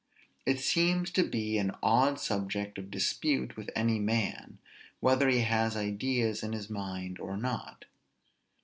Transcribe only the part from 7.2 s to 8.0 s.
not.